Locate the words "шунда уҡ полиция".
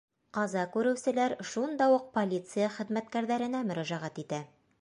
1.51-2.73